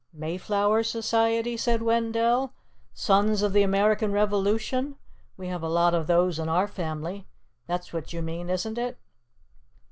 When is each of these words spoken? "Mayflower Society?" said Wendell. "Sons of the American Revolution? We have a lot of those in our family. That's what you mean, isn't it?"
"Mayflower 0.13 0.81
Society?" 0.81 1.55
said 1.55 1.83
Wendell. 1.83 2.53
"Sons 2.91 3.43
of 3.43 3.53
the 3.53 3.61
American 3.61 4.11
Revolution? 4.11 4.95
We 5.37 5.47
have 5.49 5.61
a 5.61 5.69
lot 5.69 5.93
of 5.93 6.07
those 6.07 6.39
in 6.39 6.49
our 6.49 6.67
family. 6.67 7.27
That's 7.67 7.93
what 7.93 8.11
you 8.11 8.23
mean, 8.23 8.49
isn't 8.49 8.79
it?" 8.79 8.97